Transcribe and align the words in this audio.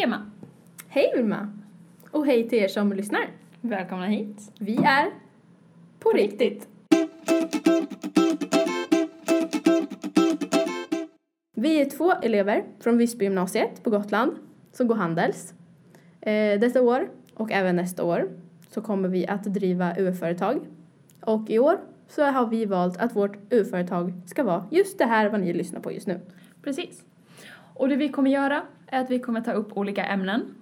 Hej 0.00 0.04
Emma! 0.04 0.30
Hej 0.88 1.12
Vilma! 1.16 1.52
Och 2.10 2.26
hej 2.26 2.48
till 2.48 2.58
er 2.58 2.68
som 2.68 2.92
lyssnar. 2.92 3.30
Välkomna 3.60 4.06
hit. 4.06 4.52
Vi 4.58 4.76
är 4.76 5.10
på 5.98 6.10
riktigt. 6.10 6.68
Vi 11.56 11.80
är 11.80 11.90
två 11.90 12.12
elever 12.12 12.64
från 12.80 12.98
Visbygymnasiet 12.98 13.82
på 13.82 13.90
Gotland 13.90 14.32
som 14.72 14.86
går 14.86 14.94
Handels. 14.94 15.54
Eh, 16.20 16.60
detta 16.60 16.82
år 16.82 17.08
och 17.34 17.52
även 17.52 17.76
nästa 17.76 18.04
år 18.04 18.28
så 18.68 18.80
kommer 18.80 19.08
vi 19.08 19.26
att 19.26 19.44
driva 19.44 19.94
UF-företag. 19.98 20.66
Och 21.20 21.50
i 21.50 21.58
år 21.58 21.80
så 22.08 22.24
har 22.24 22.46
vi 22.46 22.64
valt 22.64 22.96
att 22.96 23.16
vårt 23.16 23.52
UF-företag 23.52 24.12
ska 24.26 24.42
vara 24.42 24.66
just 24.70 24.98
det 24.98 25.06
här 25.06 25.28
vad 25.28 25.40
ni 25.40 25.52
lyssnar 25.52 25.80
på 25.80 25.92
just 25.92 26.06
nu. 26.06 26.20
Precis. 26.62 27.04
Och 27.80 27.88
det 27.88 27.96
vi 27.96 28.08
kommer 28.08 28.30
göra 28.30 28.62
är 28.86 29.00
att 29.00 29.10
vi 29.10 29.18
kommer 29.18 29.40
ta 29.40 29.52
upp 29.52 29.76
olika 29.76 30.04
ämnen. 30.04 30.54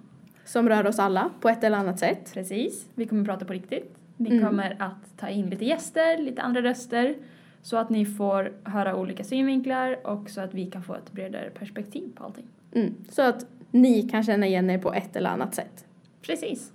Som 0.45 0.69
rör 0.69 0.87
oss 0.87 0.99
alla 0.99 1.29
på 1.39 1.49
ett 1.49 1.63
eller 1.63 1.77
annat 1.77 1.99
sätt. 1.99 2.31
Precis. 2.33 2.89
Vi 2.95 3.05
kommer 3.07 3.25
prata 3.25 3.45
på 3.45 3.53
riktigt. 3.53 3.95
Vi 4.17 4.31
Mm. 4.31 4.45
kommer 4.45 4.75
att 4.79 5.17
ta 5.17 5.29
in 5.29 5.49
lite 5.49 5.65
gäster, 5.65 6.17
lite 6.17 6.41
andra 6.41 6.61
röster. 6.61 7.15
Så 7.61 7.77
att 7.77 7.89
ni 7.89 8.05
får 8.05 8.53
höra 8.63 8.95
olika 8.95 9.23
synvinklar 9.23 10.07
och 10.07 10.29
så 10.29 10.41
att 10.41 10.53
vi 10.53 10.65
kan 10.65 10.83
få 10.83 10.95
ett 10.95 11.11
bredare 11.11 11.49
perspektiv 11.49 12.11
på 12.15 12.23
allting. 12.23 12.47
Mm. 12.73 12.93
Så 13.09 13.21
att 13.21 13.45
ni 13.71 14.01
kan 14.09 14.23
känna 14.23 14.47
igen 14.47 14.69
er 14.69 14.77
på 14.77 14.93
ett 14.93 15.15
eller 15.15 15.29
annat 15.29 15.55
sätt. 15.55 15.85
Precis. 16.21 16.71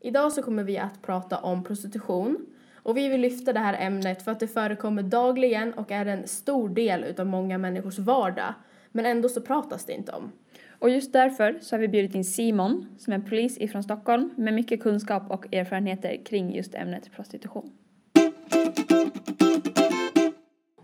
Idag 0.00 0.32
så 0.32 0.42
kommer 0.42 0.64
vi 0.64 0.78
att 0.78 1.02
prata 1.02 1.38
om 1.38 1.64
prostitution. 1.64 2.46
Och 2.84 2.96
vi 2.96 3.08
vill 3.08 3.20
lyfta 3.20 3.52
det 3.52 3.60
här 3.60 3.86
ämnet 3.86 4.22
för 4.22 4.32
att 4.32 4.40
det 4.40 4.48
förekommer 4.48 5.02
dagligen 5.02 5.74
och 5.74 5.90
är 5.92 6.06
en 6.06 6.28
stor 6.28 6.68
del 6.68 7.04
utav 7.04 7.26
många 7.26 7.58
människors 7.58 7.98
vardag. 7.98 8.54
Men 8.92 9.06
ändå 9.06 9.28
så 9.28 9.40
pratas 9.40 9.84
det 9.84 9.92
inte 9.92 10.12
om. 10.12 10.32
Och 10.78 10.90
just 10.90 11.12
därför 11.12 11.58
så 11.60 11.74
har 11.76 11.80
vi 11.80 11.88
bjudit 11.88 12.14
in 12.14 12.24
Simon 12.24 12.86
som 12.98 13.12
är 13.12 13.18
polis 13.18 13.58
ifrån 13.58 13.82
Stockholm 13.82 14.30
med 14.36 14.54
mycket 14.54 14.82
kunskap 14.82 15.30
och 15.30 15.54
erfarenheter 15.54 16.24
kring 16.24 16.54
just 16.54 16.74
ämnet 16.74 17.12
prostitution. 17.16 17.70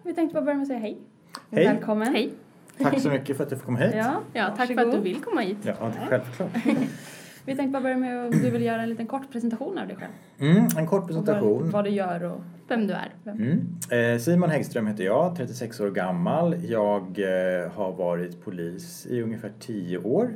Vi 0.03 0.14
tänkte 0.14 0.35
bara 0.35 0.45
börja 0.45 0.57
med 0.57 0.62
att 0.62 0.69
säga 0.69 0.79
hej. 0.81 0.98
Hej. 1.51 1.64
Välkommen. 1.67 2.14
Hej! 2.14 2.31
Tack 2.79 3.01
så 3.01 3.09
mycket 3.11 3.37
för 3.37 3.45
att 3.45 3.51
jag 3.51 3.61
får 3.61 3.67
komma 3.67 3.79
hit. 3.79 3.95
Ja, 3.97 4.20
Ja, 4.33 4.55
tack 4.57 4.67
för 4.69 4.75
varsågod. 4.75 4.95
att 4.98 5.05
du 5.05 5.11
vill 5.11 5.20
komma 5.23 5.41
hit. 5.41 5.59
Ja, 5.62 5.73
det 5.81 5.98
är 5.98 6.07
självklart. 6.07 6.51
Vi 7.44 7.56
tänkte 7.56 7.72
bara 7.72 7.83
börja 7.83 7.96
med 7.96 8.24
om 8.24 8.30
du 8.30 8.50
vill 8.50 8.62
göra 8.62 8.83
en 8.83 8.88
liten 8.88 9.06
kort 9.06 9.33
presentation 9.33 9.78
av 9.78 9.86
dig 9.86 9.96
själv. 9.96 10.12
Mm, 10.38 10.69
en 10.77 10.86
kort 10.86 11.06
presentation. 11.06 11.62
Vad, 11.62 11.72
vad 11.72 11.84
du 11.84 11.91
gör 11.91 12.24
och... 12.24 12.41
Vem 12.69 12.86
du 12.86 12.94
är. 12.94 13.12
Mm. 13.24 13.66
Eh, 13.91 14.20
Simon 14.20 14.50
Häggström 14.50 14.86
heter 14.86 15.05
jag, 15.05 15.36
36 15.36 15.80
år 15.80 15.91
gammal. 15.91 16.56
Jag 16.64 17.02
eh, 17.18 17.70
har 17.70 17.92
varit 17.92 18.44
polis 18.44 19.06
i 19.06 19.22
ungefär 19.22 19.52
10 19.61 19.98
år. 19.98 20.30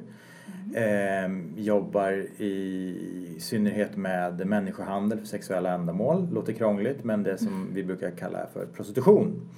Eh, 0.75 1.63
jobbar 1.63 2.13
i 2.43 3.37
synnerhet 3.39 3.97
med 3.97 4.47
människohandel 4.47 5.19
för 5.19 5.27
sexuella 5.27 5.75
ändamål. 5.75 6.29
Låter 6.33 6.53
krångligt 6.53 7.05
men 7.05 7.23
det 7.23 7.39
som 7.39 7.69
vi 7.73 7.85
brukar 7.85 8.11
kalla 8.11 8.47
för 8.53 8.67
prostitution. 8.67 9.49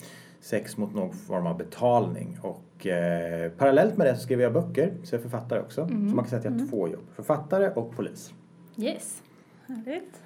Sex 0.40 0.76
mot 0.76 0.94
någon 0.94 1.12
form 1.12 1.46
av 1.46 1.56
betalning. 1.58 2.38
Och 2.42 2.86
eh, 2.86 3.50
parallellt 3.50 3.96
med 3.96 4.06
det 4.06 4.14
så 4.14 4.20
skriver 4.20 4.42
jag 4.42 4.52
böcker, 4.52 4.92
så 5.02 5.14
jag 5.14 5.18
är 5.18 5.22
författare 5.22 5.60
också. 5.60 5.88
Så 5.88 5.94
man 5.94 6.24
kan 6.24 6.26
säga 6.26 6.38
att 6.38 6.44
jag 6.44 6.52
har 6.52 6.68
två 6.68 6.88
jobb. 6.88 7.04
Författare 7.14 7.68
och 7.68 7.96
polis. 7.96 8.32
Yes. 8.76 9.22
Härligt. 9.66 10.22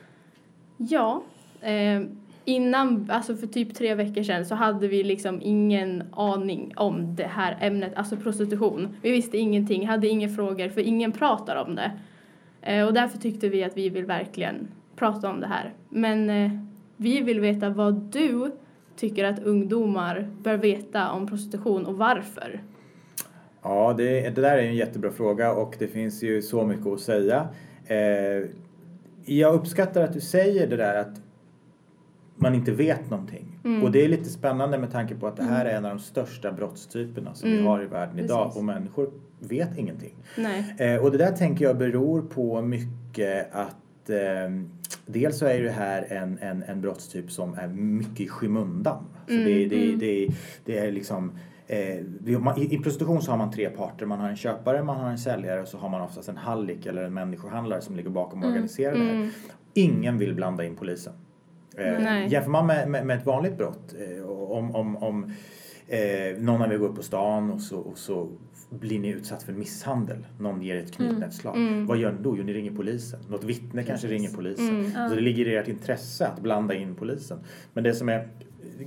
Ja, 0.77 1.22
eh, 1.61 2.03
innan, 2.44 3.11
alltså 3.11 3.36
för 3.36 3.47
typ 3.47 3.75
tre 3.75 3.94
veckor 3.94 4.22
sedan 4.22 4.47
så 4.47 4.55
hade 4.55 4.88
vi 4.88 5.03
liksom 5.03 5.41
ingen 5.42 6.03
aning 6.12 6.72
om 6.77 7.16
det 7.16 7.27
här 7.27 7.58
ämnet, 7.61 7.92
alltså 7.97 8.16
prostitution. 8.16 8.97
Vi 9.03 9.11
visste 9.11 9.38
ingenting, 9.38 9.88
hade 9.88 10.08
inga 10.08 10.28
frågor 10.28 10.69
för 10.69 10.81
ingen 10.81 11.12
pratar 11.12 11.56
om 11.56 11.75
det. 11.75 11.92
Eh, 12.62 12.86
och 12.86 12.94
därför 12.94 13.19
tyckte 13.19 13.48
vi 13.48 13.64
att 13.64 13.77
vi 13.77 13.88
vill 13.88 14.05
verkligen 14.05 14.69
prata 14.97 15.31
om 15.31 15.41
det 15.41 15.47
här. 15.47 15.72
Men 15.88 16.31
eh, 16.31 16.50
vi 16.97 17.21
vill 17.21 17.41
veta 17.41 17.71
vad 17.71 17.94
du 17.94 18.53
tycker 19.00 19.25
att 19.25 19.38
ungdomar 19.43 20.28
bör 20.43 20.56
veta 20.56 21.11
om 21.11 21.27
prostitution 21.27 21.87
och 21.87 21.94
varför. 21.99 22.62
Ja, 23.62 23.94
det, 23.97 24.21
det 24.21 24.41
där 24.41 24.59
är 24.59 24.62
en 24.62 24.75
jättebra 24.77 25.11
fråga 25.11 25.53
och 25.53 25.77
det 25.78 25.87
finns 25.88 26.22
ju 26.22 26.43
så 26.43 26.66
mycket 26.66 26.87
att 26.87 27.00
säga. 27.00 27.49
Eh, 27.87 28.49
jag 29.25 29.55
uppskattar 29.55 30.03
att 30.03 30.12
du 30.12 30.21
säger 30.21 30.66
det 30.66 30.77
där 30.77 30.94
att 30.94 31.21
man 32.37 32.55
inte 32.55 32.72
vet 32.72 33.10
någonting. 33.10 33.59
Mm. 33.65 33.83
Och 33.83 33.91
det 33.91 34.05
är 34.05 34.09
lite 34.09 34.28
spännande 34.31 34.78
med 34.78 34.93
tanke 34.93 35.15
på 35.15 35.27
att 35.27 35.37
det 35.37 35.43
här 35.43 35.65
är 35.65 35.75
en 35.77 35.84
av 35.84 35.91
de 35.91 35.99
största 36.03 36.53
brottstyperna 36.53 37.34
som 37.34 37.49
vi 37.50 37.55
Mm. 37.56 37.66
har 37.66 37.83
i 37.83 37.87
världen 37.87 38.19
idag 38.19 38.44
Precis. 38.44 38.59
och 38.59 38.65
människor 38.65 39.10
vet 39.39 39.78
ingenting. 39.78 40.15
Eh, 40.78 41.05
och 41.05 41.10
det 41.10 41.19
där 41.19 41.33
tänker 41.33 41.65
jag 41.65 41.78
beror 41.78 42.22
på 42.22 42.62
mycket 42.62 43.55
att 43.55 44.10
eh, 44.10 44.16
dels 45.12 45.38
så 45.38 45.47
är 45.47 45.60
det 45.60 45.71
här 45.71 46.06
en, 46.09 46.38
en, 46.38 46.62
en 46.62 46.81
brottstyp 46.81 47.31
som 47.31 47.54
är 47.54 47.69
mycket 47.69 48.21
i 48.21 48.28
skymundan. 48.28 49.04
Så 49.26 49.32
Mm, 49.32 49.44
det, 49.44 49.66
det, 49.66 49.84
mm. 49.84 49.98
det, 49.98 50.28
det 50.65 50.78
är 50.78 50.93
liksom 50.93 51.32
eh, 51.66 51.98
i, 52.56 52.81
prostitution 52.82 53.22
så 53.22 53.31
har 53.31 53.38
man 53.38 53.50
tre 53.50 53.71
parter. 53.71 54.06
Man 54.06 54.21
har 54.21 54.28
en 54.28 54.37
köpare, 54.37 54.82
man 54.82 54.97
har 54.97 55.10
en 55.10 55.19
säljare 55.19 55.62
och 55.62 55.69
så 55.69 55.78
har 55.78 55.88
man 55.88 56.00
oftast 56.00 56.28
en 56.28 56.37
hallick 56.37 56.87
eller 56.87 57.03
en 57.03 57.15
människohandlare 57.15 57.81
som 57.81 57.97
ligger 57.97 58.10
bakom 58.10 58.43
och 58.43 58.48
organiserar 58.48 58.93
det 58.93 59.04
här. 59.04 59.15
Mm. 59.15 59.31
Ingen 59.75 60.19
vill 60.19 60.34
blanda 60.34 60.65
in 60.65 60.76
polisen. 60.76 61.12
Eh, 61.77 62.03
Nej. 62.03 62.28
jämför 62.28 62.50
man 62.50 62.66
med, 62.66 62.88
med, 62.88 63.06
med 63.06 63.19
ett 63.19 63.27
vanligt 63.27 63.56
brott, 63.56 63.94
eh, 63.98 64.31
om, 64.31 64.75
om, 64.75 64.97
om 64.97 65.32
eh, 65.88 66.38
någon 66.38 66.62
av 66.62 66.72
er 66.72 66.77
går 66.77 66.88
upp 66.88 66.97
på 66.97 67.03
stan 67.03 67.50
och 67.50 67.60
så, 67.60 67.78
och 67.78 67.98
så 67.98 68.28
blir 68.70 68.98
ni 68.98 69.08
utsatt 69.08 69.42
för 69.42 69.53
misshandel. 69.53 70.26
Någon 70.38 70.62
ger 70.62 70.76
ett 70.76 70.92
knytnävsslag. 70.92 71.56
Mm. 71.56 71.86
Vad 71.86 71.98
gör 71.98 72.12
ni 72.12 72.19
då? 72.22 72.36
Jo, 72.38 72.44
ni 72.44 72.54
ringer 72.54 72.70
polisen. 72.72 73.20
Något 73.28 73.44
vittne 73.44 73.82
kanske 73.82 74.08
ringer 74.08 74.31
polisen. 74.31 74.81
Mm. 74.81 75.08
Så 75.08 75.14
det 75.14 75.20
ligger 75.20 75.48
i 75.48 75.56
ert 75.56 75.69
intresse 75.69 76.26
att 76.26 76.41
blanda 76.41 76.75
in 76.75 76.94
polisen. 76.94 77.38
Men 77.72 77.84
det 77.84 77.94
som 77.94 78.09
är 78.09 78.28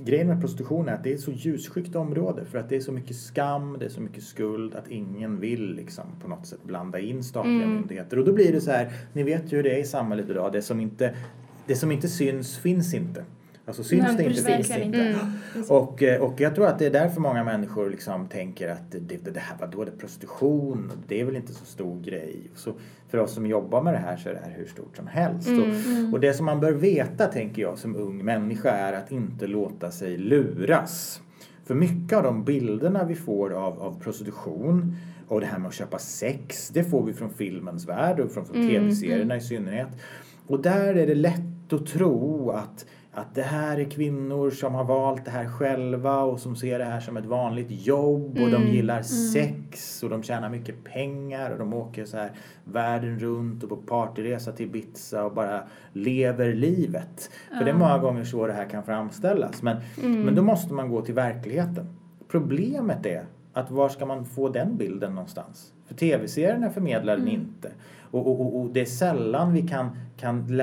grejen 0.04 0.26
med 0.26 0.40
prostitution 0.40 0.88
är 0.88 0.92
att 0.92 1.04
det 1.04 1.10
är 1.10 1.14
ett 1.14 1.20
så 1.20 1.32
ljusskyggt 1.32 1.96
område 1.96 2.44
för 2.44 2.58
att 2.58 2.68
det 2.68 2.76
är 2.76 2.80
så 2.80 2.92
mycket 2.92 3.16
skam, 3.16 3.76
det 3.78 3.84
är 3.84 3.88
så 3.88 4.00
mycket 4.00 4.22
skuld 4.22 4.74
att 4.74 4.88
ingen 4.88 5.40
vill 5.40 5.74
liksom 5.74 6.04
på 6.22 6.28
något 6.28 6.46
sätt 6.46 6.64
blanda 6.64 6.98
in 6.98 7.24
statliga 7.24 7.62
Mm. 7.62 7.74
myndigheter. 7.74 8.18
Och 8.18 8.24
då 8.24 8.32
blir 8.32 8.52
det 8.52 8.60
så 8.60 8.70
här, 8.70 8.92
ni 9.12 9.22
vet 9.22 9.52
ju 9.52 9.56
hur 9.56 9.62
det 9.62 9.74
är 9.74 9.78
i 9.78 9.84
samhället 9.84 10.30
idag, 10.30 10.52
det 10.52 10.62
som 10.62 10.80
inte, 10.80 11.14
det 11.66 11.76
som 11.76 11.92
inte 11.92 12.08
syns 12.08 12.58
finns 12.58 12.94
inte. 12.94 13.24
Alltså 13.66 13.84
syns 13.84 14.16
det 14.16 14.24
inte 14.24 14.42
finns 14.42 14.68
det 14.68 14.84
inte. 14.84 14.98
Mm. 14.98 15.20
Och, 15.68 16.02
eh, 16.02 16.22
och 16.22 16.40
jag 16.40 16.54
tror 16.54 16.66
att 16.66 16.78
det 16.78 16.86
är 16.86 16.90
därför 16.90 17.20
många 17.20 17.44
människor 17.44 17.90
liksom 17.90 18.28
tänker 18.28 18.68
att 18.68 18.90
det, 18.90 19.16
det, 19.16 19.40
här, 19.40 19.56
vadå, 19.60 19.84
det 19.84 19.90
är 19.90 19.96
prostitution, 19.96 20.92
det 21.08 21.20
är 21.20 21.24
väl 21.24 21.36
inte 21.36 21.52
så 21.52 21.64
stor 21.64 22.00
grej. 22.02 22.50
Så 22.54 22.72
för 23.08 23.18
oss 23.18 23.34
som 23.34 23.46
jobbar 23.46 23.82
med 23.82 23.94
det 23.94 23.98
här 23.98 24.16
så 24.16 24.28
är 24.28 24.34
det 24.34 24.40
här 24.44 24.54
hur 24.56 24.66
stort 24.66 24.96
som 24.96 25.06
helst. 25.06 25.48
Mm. 25.48 26.08
Och, 26.08 26.14
och 26.14 26.20
det 26.20 26.34
som 26.34 26.46
man 26.46 26.60
bör 26.60 26.72
veta, 26.72 27.26
tänker 27.26 27.62
jag, 27.62 27.78
som 27.78 27.96
ung 27.96 28.24
människa 28.24 28.70
är 28.70 28.92
att 28.92 29.12
inte 29.12 29.46
låta 29.46 29.90
sig 29.90 30.16
luras. 30.16 31.20
För 31.64 31.74
mycket 31.74 32.18
av 32.18 32.22
de 32.22 32.44
bilderna 32.44 33.04
vi 33.04 33.14
får 33.14 33.50
av, 33.50 33.82
av 33.82 34.00
prostitution 34.00 34.96
och 35.28 35.40
det 35.40 35.46
här 35.46 35.58
med 35.58 35.68
att 35.68 35.74
köpa 35.74 35.98
sex, 35.98 36.68
det 36.68 36.84
får 36.84 37.02
vi 37.04 37.12
från 37.12 37.30
filmens 37.30 37.88
värld 37.88 38.20
och 38.20 38.32
från, 38.32 38.46
från 38.46 38.56
Mm, 38.56 38.68
tv-serierna 38.68 39.36
i 39.36 39.40
synnerhet. 39.40 39.88
Och 40.46 40.62
där 40.62 40.94
är 40.94 41.06
det 41.06 41.14
lätt 41.14 41.72
att 41.72 41.86
tro 41.86 42.50
att, 42.50 42.86
att 43.14 43.34
det 43.34 43.42
här 43.42 43.80
är 43.80 43.84
kvinnor 43.84 44.50
som 44.50 44.74
har 44.74 44.84
valt 44.84 45.24
det 45.24 45.30
här 45.30 45.46
själva 45.46 46.22
och 46.22 46.40
som 46.40 46.56
ser 46.56 46.78
det 46.78 46.84
här 46.84 47.00
som 47.00 47.16
ett 47.16 47.24
vanligt 47.26 47.86
jobb 47.86 48.38
och 48.38 48.50
de 48.50 48.54
Mm, 48.54 48.68
gillar 48.68 49.02
sex 49.02 50.02
och 50.02 50.10
de 50.10 50.22
tjänar 50.22 50.48
mycket 50.50 50.84
pengar 50.84 51.50
och 51.50 51.58
de 51.58 51.74
åker 51.74 52.04
så 52.04 52.16
här 52.16 52.30
världen 52.64 53.18
runt 53.18 53.62
och 53.62 53.68
på 53.68 53.76
partyresa 53.76 54.52
till 54.52 54.66
Ibiza 54.66 55.24
och 55.24 55.34
bara 55.34 55.62
lever 55.92 56.52
livet. 56.54 57.30
För 57.58 57.64
det 57.64 57.70
är 57.70 57.74
många 57.74 57.98
gånger 57.98 58.24
så 58.24 58.46
det 58.46 58.52
här 58.52 58.68
kan 58.68 58.82
framställas. 58.82 59.62
Men, 59.62 59.76
men 60.24 60.34
då 60.34 60.42
måste 60.42 60.74
man 60.74 60.90
gå 60.90 61.02
till 61.02 61.14
verkligheten. 61.14 61.86
Problemet 62.28 63.06
är 63.06 63.24
att 63.52 63.70
var 63.70 63.88
ska 63.88 64.06
man 64.06 64.24
få 64.24 64.48
den 64.48 64.76
bilden 64.76 65.14
någonstans? 65.14 65.72
För 65.86 65.94
tv-serierna 65.94 66.70
förmedlar 66.70 67.16
den 67.16 67.28
inte. 67.28 67.70
Och, 68.14 68.26
och, 68.26 68.40
och, 68.40 68.60
och 68.60 68.70
det 68.72 68.80
är 68.80 68.84
sällan 68.84 69.52
vi 69.52 69.62
kan, 69.62 69.90
kan 70.16 70.62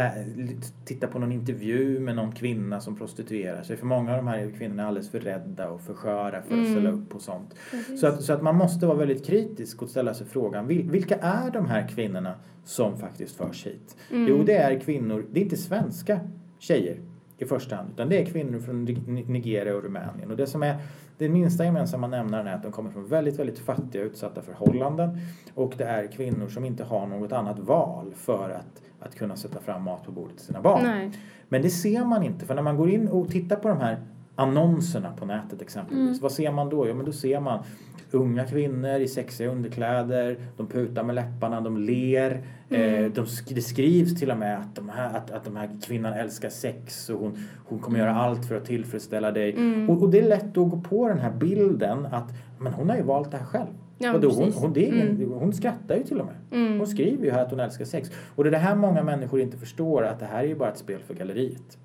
titta 0.86 1.08
på 1.08 1.20
någon 1.20 1.32
intervju 1.32 2.00
med 2.00 2.16
någon 2.16 2.32
kvinna 2.32 2.80
som 2.80 2.96
prostituerar 2.96 3.64
sig. 3.64 3.78
För 3.78 3.86
många 3.86 4.12
av 4.12 4.18
de 4.18 4.28
här 4.28 4.52
kvinnorna 4.58 4.84
är 4.84 4.88
alldeles 4.88 5.10
för 5.10 5.20
rädda 5.20 5.70
och 5.70 5.82
för 5.82 5.94
sköra 5.94 6.42
för 6.42 6.62
att 6.62 6.72
ställa 6.72 6.92
upp 6.92 7.10
på 7.10 7.20
sånt. 7.20 7.56
Så 8.00 8.08
att, 8.08 8.22
så 8.24 8.34
att 8.34 8.42
man 8.42 8.56
måste 8.56 8.86
vara 8.86 8.98
väldigt 8.98 9.26
kritisk 9.26 9.82
och 9.82 9.90
ställa 9.90 10.14
sig 10.14 10.28
frågan, 10.28 10.68
vil, 10.68 10.90
vilka 10.92 11.16
är 11.16 11.52
de 11.52 11.66
här 11.66 11.88
kvinnorna 11.88 12.36
som 12.66 12.98
faktiskt 12.98 13.36
förs 13.36 13.68
hit? 13.68 13.98
Jo, 14.10 14.44
det 14.46 14.56
är 14.56 14.80
kvinnor, 14.80 15.26
det 15.32 15.40
är 15.40 15.44
inte 15.44 15.58
svenska 15.58 16.20
tjejer 16.60 16.98
i 17.42 17.46
första 17.46 17.76
hand, 17.76 17.90
utan 17.94 18.10
det 18.10 18.22
är 18.22 18.26
kvinnor 18.26 18.60
från 18.60 18.86
Ni- 18.86 19.26
Nigeria 19.28 19.76
och 19.76 19.84
Rumänien. 19.84 20.32
Och 20.32 20.38
det 20.38 20.48
som 20.48 20.64
är 20.64 20.76
den 21.18 21.34
minsta 21.34 21.66
gemensamma 21.66 22.08
nämnaren 22.08 22.48
är 22.48 22.56
att 22.56 22.64
de 22.64 22.72
kommer 22.72 22.92
från 22.92 23.08
väldigt, 23.08 23.40
väldigt 23.40 23.60
fattiga 23.60 24.02
utsatta 24.02 24.42
förhållanden. 24.42 25.18
Och 25.56 25.74
det 25.78 25.84
är 25.84 26.08
kvinnor 26.08 26.48
som 26.48 26.66
inte 26.66 26.84
har 26.84 27.08
något 27.08 27.32
annat 27.32 27.60
val 27.60 28.14
för 28.16 28.50
att, 28.50 28.82
att 29.00 29.16
kunna 29.16 29.36
sätta 29.36 29.60
fram 29.60 29.84
mat 29.84 30.04
på 30.06 30.12
bordet 30.12 30.38
till 30.38 30.46
sina 30.46 30.62
barn. 30.62 30.84
Nej. 30.84 31.12
Men 31.50 31.62
det 31.62 31.70
ser 31.70 32.06
man 32.06 32.24
inte, 32.24 32.46
för 32.46 32.56
när 32.56 32.62
man 32.62 32.78
går 32.78 32.90
in 32.90 33.08
och 33.08 33.30
tittar 33.30 33.56
på 33.56 33.68
de 33.68 33.78
här 33.78 33.98
annonserna 34.36 35.12
på 35.20 35.26
nätet 35.26 35.62
exempelvis. 35.62 36.08
Mm. 36.10 36.20
Vad 36.22 36.32
ser 36.32 36.52
man 36.52 36.70
då? 36.70 36.88
Jo 36.88 36.96
men 36.96 37.06
då 37.06 37.12
ser 37.12 37.40
man 37.40 37.64
unga 38.12 38.44
kvinnor 38.46 39.00
i 39.00 39.08
sexiga 39.08 39.50
underkläder, 39.52 40.38
de 40.58 40.68
putar 40.68 41.04
med 41.04 41.16
läpparna, 41.16 41.62
de 41.62 41.78
ler. 41.78 42.42
Mm. 42.70 43.06
Eh, 43.06 43.12
de, 43.12 43.26
sk- 43.26 43.54
det 43.56 43.62
skrivs 43.62 44.20
till 44.20 44.32
och 44.32 44.38
med 44.38 44.58
att 44.60 44.76
de 44.76 44.90
här, 44.90 45.18
att, 45.18 45.32
att 45.32 45.44
de 45.46 45.56
här 45.56 45.70
kvinnan 45.86 46.14
älskar 46.14 46.50
sex 46.50 47.10
och 47.10 47.20
hon, 47.20 47.38
hon 47.66 47.80
kommer 47.80 48.00
göra 48.00 48.16
allt 48.16 48.46
för 48.46 48.56
att 48.56 48.66
tillfredsställa 48.66 49.32
dig. 49.32 49.52
Mm. 49.54 49.90
Och, 49.90 50.02
och 50.04 50.10
det 50.10 50.20
är 50.20 50.28
lätt 50.30 50.58
att 50.58 50.70
gå 50.70 50.82
på 50.90 51.08
den 51.08 51.20
här 51.20 51.32
bilden 51.32 52.06
att 52.06 52.30
men 52.60 52.74
hon 52.74 52.90
har 52.90 52.96
ju 52.98 53.04
valt 53.04 53.32
det 53.32 53.38
här 53.38 53.46
själv. 53.46 53.68
Ja, 53.98 54.18
då, 54.18 54.30
hon, 54.30 54.52
hon, 54.54 54.74
det 54.74 54.86
ingen, 54.86 55.08
Mm. 55.08 55.32
hon 55.32 55.54
skrattar 55.54 55.96
ju 55.96 56.04
till 56.04 56.20
och 56.20 56.26
med. 56.26 56.36
Mm. 56.62 56.78
Hon 56.78 56.88
skriver 56.88 57.26
ju 57.26 57.32
här 57.32 57.42
att 57.42 57.52
hon 57.52 57.60
älskar 57.60 57.86
sex. 57.86 58.12
Och 58.36 58.44
det 58.44 58.50
är 58.50 58.52
det 58.52 58.58
här 58.58 58.76
många 58.76 59.04
människor 59.04 59.40
inte 59.40 59.58
förstår 59.58 60.04
att 60.04 60.20
det 60.20 60.26
här 60.26 60.44
är 60.44 60.48
ju 60.48 60.56
bara 60.56 60.70
ett 60.70 60.78
spel 60.78 61.00
för 61.08 61.14
galleriet. 61.14 61.78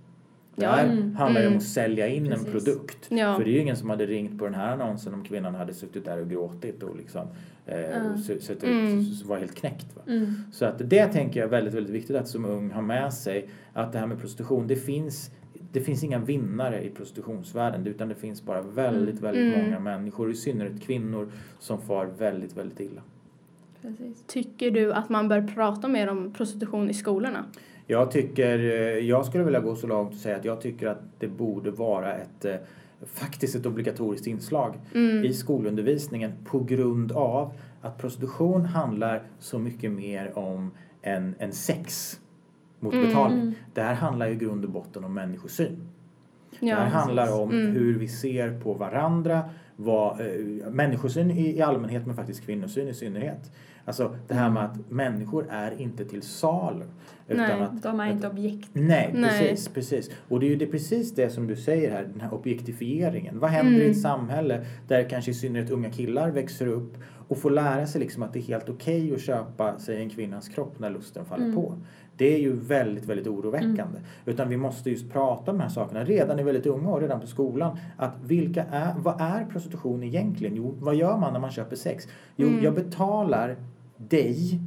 Det 0.56 0.66
här 0.66 0.84
mm, 0.84 1.16
handlar 1.16 1.40
ju 1.40 1.46
om 1.46 1.52
mm. 1.52 1.58
att 1.58 1.64
sälja 1.64 2.08
in 2.08 2.28
Precis. 2.28 2.46
en 2.46 2.52
produkt. 2.52 3.06
Ja. 3.08 3.36
För 3.36 3.44
det 3.44 3.50
är 3.50 3.52
ju 3.52 3.60
ingen 3.60 3.76
som 3.76 3.90
hade 3.90 4.06
ringt 4.06 4.38
på 4.38 4.44
den 4.44 4.54
här 4.54 4.72
annonsen 4.72 5.14
om 5.14 5.24
kvinnan 5.24 5.54
hade 5.54 5.74
suttit 5.74 6.04
där 6.04 6.20
och 6.20 6.30
gråtit 6.30 6.82
och 6.82 6.96
liksom 6.96 7.28
eh, 7.66 8.16
så, 8.16 8.32
så, 8.40 8.66
Mm. 8.66 9.04
var 9.24 9.38
helt 9.38 9.54
knäckt. 9.54 9.96
Va? 9.96 10.02
Mm. 10.06 10.34
Så 10.52 10.64
att 10.64 10.90
det 10.90 11.06
tänker 11.06 11.40
jag 11.40 11.46
är 11.46 11.50
väldigt, 11.50 11.74
väldigt 11.74 11.94
viktigt 11.94 12.16
att 12.16 12.28
som 12.28 12.44
ung 12.44 12.70
ha 12.70 12.82
med 12.82 13.12
sig 13.12 13.48
att 13.72 13.92
det 13.92 13.98
här 13.98 14.06
med 14.06 14.20
prostitution, 14.20 14.66
det 14.66 14.76
finns 14.76 15.30
det 15.72 15.80
finns 15.80 16.04
inga 16.04 16.18
vinnare 16.18 16.84
i 16.84 16.90
prostitutionsvärlden 16.90 17.86
utan 17.86 18.08
det 18.08 18.14
finns 18.14 18.42
bara 18.42 18.62
väldigt, 18.62 19.20
väldigt 19.20 19.54
Mm. 19.54 19.64
många 19.64 19.80
människor, 19.80 20.30
i 20.30 20.34
synnerhet 20.34 20.82
kvinnor, 20.82 21.32
som 21.58 21.80
far 21.80 22.06
väldigt, 22.06 22.56
väldigt 22.56 22.80
illa. 22.80 23.02
Precis. 23.86 24.24
Tycker 24.26 24.70
du 24.70 24.92
att 24.92 25.08
man 25.08 25.28
bör 25.28 25.42
prata 25.42 25.88
mer 25.88 26.08
om 26.08 26.32
prostitution 26.32 26.90
i 26.90 26.94
skolorna? 26.94 27.44
Jag 27.86 28.10
tycker, 28.10 28.58
eh, 28.58 28.98
jag 28.98 29.26
skulle 29.26 29.44
vilja 29.44 29.60
gå 29.60 29.76
så 29.76 29.86
långt 29.86 30.12
och 30.12 30.18
säga 30.20 30.36
att 30.36 30.44
jag 30.44 30.60
tycker 30.60 30.86
att 30.86 31.00
det 31.18 31.28
borde 31.28 31.70
vara 31.70 32.14
ett 32.14 32.44
eh, 32.44 32.54
faktiskt 33.06 33.56
ett 33.56 33.66
obligatoriskt 33.66 34.26
inslag 34.26 34.74
Mm. 34.94 35.24
i 35.24 35.32
skolundervisningen 35.32 36.32
på 36.44 36.58
grund 36.60 37.12
av 37.12 37.52
att 37.80 37.98
prostitution 37.98 38.64
handlar 38.66 39.22
så 39.38 39.58
mycket 39.58 39.92
mer 39.92 40.38
om 40.38 40.70
en, 41.02 41.34
en 41.38 41.52
sex 41.52 42.20
mot 42.80 42.94
Mm. 42.94 43.06
betalning. 43.06 43.54
Det 43.74 43.80
här 43.82 43.94
handlar 43.94 44.26
ju 44.26 44.32
i 44.32 44.36
grund 44.36 44.64
och 44.64 44.70
botten 44.70 45.04
om 45.04 45.14
människosyn. 45.14 45.88
det 46.60 46.66
här 46.74 46.86
handlar 46.86 47.40
om 47.42 47.50
Mm. 47.50 47.72
hur 47.72 47.98
vi 47.98 48.08
ser 48.08 48.60
på 48.60 48.74
varandra, 48.74 49.50
vad, 49.76 50.20
eh, 50.20 50.26
människosyn 50.70 51.30
i, 51.30 51.56
i 51.56 51.62
allmänhet 51.62 52.06
men 52.06 52.16
faktiskt 52.16 52.44
kvinnosyn 52.46 52.88
i 52.88 52.94
synnerhet. 52.94 53.52
Alltså 53.86 54.14
det 54.28 54.34
här 54.34 54.50
med 54.50 54.64
att 54.64 54.90
människor 54.90 55.46
är 55.50 55.80
inte 55.80 56.04
till 56.04 56.22
salu. 56.22 56.84
Utan 57.28 57.46
Nej, 57.46 57.60
att, 57.60 57.82
De 57.82 58.00
är 58.00 58.06
att- 58.08 58.12
inte 58.14 58.28
objekt. 58.28 58.68
Nej, 58.72 59.10
Nej. 59.14 59.30
precis, 59.40 59.68
precis. 59.68 60.10
Och 60.28 60.40
det 60.40 60.46
är 60.46 60.48
ju 60.50 60.56
det, 60.56 60.66
precis 60.66 61.14
det 61.14 61.30
som 61.30 61.46
du 61.46 61.56
säger 61.56 61.90
här, 61.90 62.04
den 62.12 62.20
här 62.20 62.34
objektifieringen. 62.34 63.38
Vad 63.38 63.50
händer 63.50 63.72
i 63.72 63.80
Mm. 63.80 63.90
ett 63.90 64.00
samhälle 64.00 64.64
där 64.88 65.08
kanske 65.08 65.30
i 65.30 65.34
synnerhet 65.34 65.70
unga 65.70 65.90
killar 65.90 66.30
växer 66.30 66.66
upp 66.66 66.96
och 67.28 67.38
får 67.38 67.50
lära 67.50 67.86
sig 67.86 68.00
liksom 68.00 68.22
att 68.22 68.32
det 68.32 68.38
är 68.38 68.42
helt 68.42 68.68
okej 68.68 69.14
att 69.14 69.20
köpa 69.20 69.78
sig 69.78 70.02
en 70.02 70.10
kvinnas 70.10 70.48
kropp 70.48 70.78
när 70.78 70.90
lusten 70.90 71.24
faller 71.24 71.44
Mm. 71.44 71.56
på. 71.56 71.74
Det 72.16 72.34
är 72.34 72.38
ju 72.38 72.52
väldigt, 72.52 73.04
väldigt 73.04 73.26
oroväckande. 73.26 73.98
Utan 74.24 74.48
vi 74.48 74.56
måste 74.56 74.90
just 74.90 75.12
prata 75.12 75.50
om 75.50 75.56
de 75.58 75.62
här 75.62 75.70
sakerna 75.70 76.04
redan 76.04 76.38
i 76.38 76.42
väldigt 76.42 76.66
unga 76.66 76.90
år, 76.90 77.00
redan 77.00 77.20
på 77.20 77.26
skolan. 77.26 77.78
Att 77.96 78.14
vilka 78.24 78.64
är, 78.64 78.94
vad 78.98 79.20
är 79.20 79.44
prostitution 79.44 80.02
egentligen? 80.02 80.56
Jo, 80.56 80.74
vad 80.80 80.94
gör 80.94 81.16
man 81.18 81.32
när 81.32 81.40
man 81.40 81.50
köper 81.50 81.76
sex? 81.76 82.08
Jo, 82.36 82.48
Mm. 82.48 82.64
jag 82.64 82.74
betalar 82.74 83.56
dig 83.98 84.60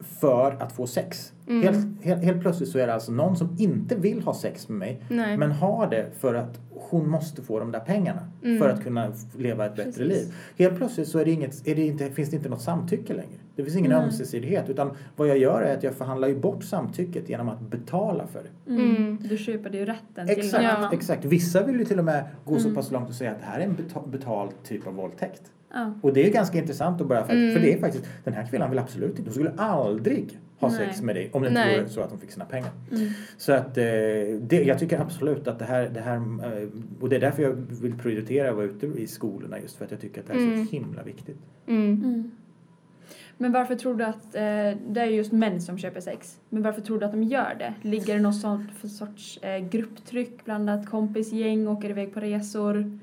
för 0.00 0.56
att 0.60 0.72
få 0.72 0.86
sex. 0.86 1.32
Mm. 1.48 1.62
Helt, 1.62 2.04
helt, 2.04 2.24
helt 2.24 2.40
plötsligt 2.40 2.68
så 2.68 2.78
är 2.78 2.86
det 2.86 2.94
alltså 2.94 3.12
någon 3.12 3.36
som 3.36 3.56
inte 3.58 3.94
vill 3.94 4.22
ha 4.22 4.34
sex 4.34 4.68
med 4.68 4.78
mig 4.78 5.02
Nej. 5.10 5.36
men 5.36 5.52
har 5.52 5.86
det 5.90 6.06
för 6.18 6.34
att 6.34 6.60
hon 6.70 7.08
måste 7.10 7.42
få 7.42 7.58
de 7.58 7.72
där 7.72 7.80
pengarna 7.80 8.28
Mm. 8.44 8.58
för 8.58 8.68
att 8.68 8.82
kunna 8.84 9.12
leva 9.36 9.66
ett 9.66 9.76
bättre 9.76 9.92
Precis. 9.92 10.08
liv. 10.08 10.34
Helt 10.58 10.76
plötsligt 10.76 11.08
så 11.08 11.18
är 11.18 11.24
det 11.24 11.30
inget, 11.30 11.68
är 11.68 11.74
det 11.74 11.86
inte, 11.86 12.10
finns 12.10 12.30
det 12.30 12.36
inte 12.36 12.48
något 12.48 12.62
samtycke 12.62 13.12
längre. 13.14 13.38
Det 13.56 13.64
finns 13.64 13.76
ingen 13.76 13.90
Nej. 13.92 14.00
ömsesidighet 14.04 14.68
utan 14.68 14.90
vad 15.16 15.28
jag 15.28 15.38
gör 15.38 15.62
är 15.62 15.76
att 15.76 15.82
jag 15.82 15.94
förhandlar 15.94 16.28
ju 16.28 16.38
bort 16.38 16.64
samtycket 16.64 17.28
genom 17.28 17.48
att 17.48 17.60
betala 17.60 18.26
för 18.26 18.42
det. 18.42 18.70
Mm. 18.72 18.96
Mm. 18.96 19.18
Du 19.28 19.36
köper 19.38 19.70
ju 19.70 19.84
rätten 19.84 20.26
till 20.26 20.38
Exakt, 20.38 20.62
Ja. 20.64 20.70
annan. 20.70 20.92
exakt. 20.92 21.24
Vissa 21.24 21.62
vill 21.64 21.78
ju 21.78 21.84
till 21.84 21.98
och 21.98 22.04
med 22.04 22.24
gå 22.44 22.56
så 22.58 22.64
Mm. 22.68 22.74
pass 22.76 22.90
långt 22.90 23.08
och 23.08 23.14
säga 23.14 23.30
att 23.30 23.38
det 23.40 23.46
här 23.46 23.60
är 23.60 23.64
en 23.64 23.76
beta- 23.76 24.08
betald 24.08 24.50
typ 24.64 24.86
av 24.86 24.94
våldtäkt. 24.94 25.42
Ja. 25.72 25.92
Och 26.02 26.12
det 26.12 26.26
är 26.26 26.32
ganska 26.32 26.58
intressant 26.58 27.00
att 27.00 27.06
börja 27.06 27.24
för, 27.24 27.32
Mm. 27.34 27.54
för 27.54 27.60
det 27.60 27.72
är 27.72 27.78
faktiskt, 27.80 28.04
den 28.24 28.34
här 28.34 28.46
kvinnan 28.46 28.70
vill 28.70 28.78
absolut 28.78 29.10
inte, 29.10 29.22
hon 29.22 29.32
skulle 29.32 29.52
aldrig 29.56 30.38
ha 30.60 30.68
Nej. 30.68 30.76
sex 30.78 31.02
med 31.02 31.16
dig 31.16 31.30
om 31.32 31.42
det 31.42 31.48
inte 31.48 31.76
vore 31.78 31.88
så 31.88 32.00
att 32.00 32.10
hon 32.10 32.18
fick 32.18 32.30
sina 32.30 32.44
pengar. 32.44 32.70
Mm. 32.92 33.08
Så 33.36 33.52
att 33.52 33.78
eh, 33.78 33.84
det, 34.40 34.62
jag 34.66 34.78
tycker 34.78 35.00
absolut 35.00 35.48
att 35.48 35.58
det 35.58 35.64
här, 35.64 35.88
det 35.94 36.00
här 36.00 36.16
eh, 36.16 36.68
och 37.00 37.08
det 37.08 37.16
är 37.16 37.20
därför 37.20 37.42
jag 37.42 37.52
vill 37.82 37.94
prioritera 37.98 38.50
att 38.50 38.56
vara 38.56 38.66
ute 38.66 38.86
i 38.86 39.06
skolorna 39.06 39.60
just 39.60 39.76
för 39.76 39.84
att 39.84 39.90
jag 39.90 40.00
tycker 40.00 40.20
att 40.20 40.26
det 40.26 40.32
här 40.32 40.40
är 40.40 40.44
Mm. 40.46 40.66
så 40.66 40.72
himla 40.72 41.02
viktigt. 41.02 41.38
Mm. 41.66 41.92
Mm. 42.04 42.30
Men 43.40 43.52
varför 43.52 43.74
tror 43.74 43.94
du 43.94 44.04
att 44.04 44.34
eh, 44.34 44.40
det 44.88 45.00
är 45.00 45.04
just 45.04 45.32
män 45.32 45.60
som 45.60 45.78
köper 45.78 46.00
sex? 46.00 46.38
Men 46.48 46.62
varför 46.62 46.80
tror 46.80 46.98
du 47.00 47.06
att 47.06 47.12
de 47.12 47.22
gör 47.22 47.56
det? 47.58 47.74
Ligger 47.88 48.14
det 48.14 48.20
något 48.20 48.40
sånt 48.40 48.70
för 48.80 48.88
sorts 48.88 49.38
eh, 49.42 49.58
grupptryck 49.68 50.44
bland 50.44 50.70
att 50.70 50.86
kompisgäng 50.86 51.68
åker 51.68 51.90
iväg 51.90 52.14
på 52.14 52.20
resor? 52.20 52.98